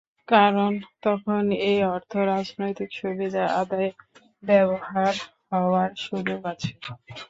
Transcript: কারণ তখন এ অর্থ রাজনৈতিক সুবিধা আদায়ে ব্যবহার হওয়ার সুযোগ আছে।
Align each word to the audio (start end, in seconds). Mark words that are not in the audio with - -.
কারণ 0.27 0.71
তখন 1.01 1.41
এ 1.65 1.83
অর্থ 1.89 2.11
রাজনৈতিক 2.31 2.89
সুবিধা 2.99 3.43
আদায়ে 3.61 3.89
ব্যবহার 4.43 5.13
হওয়ার 5.51 5.89
সুযোগ 6.05 6.39
আছে। 6.51 6.71